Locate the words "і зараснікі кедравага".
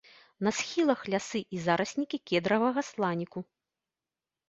1.57-2.81